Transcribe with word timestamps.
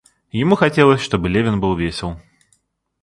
Ему 0.31 0.55
хотелось, 0.55 0.99
чтобы 0.99 1.29
Левин 1.29 1.59
был 1.61 1.75
весел. 1.77 2.19